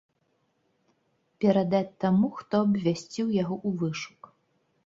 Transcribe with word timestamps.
Перадаць 1.45 1.97
таму, 2.05 2.27
хто 2.39 2.63
абвясціў 2.69 3.27
яго 3.41 3.55
ў 3.67 3.83
вышук. 3.83 4.21